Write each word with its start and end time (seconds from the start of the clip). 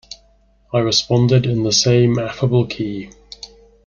I 0.73 0.79
responded 0.79 1.45
in 1.45 1.61
the 1.61 1.71
same 1.71 2.17
affable 2.17 2.65
key. 2.65 3.11